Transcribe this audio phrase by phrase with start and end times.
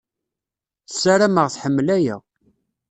[0.91, 2.17] Ssaram-aɣ tḥemmel aya.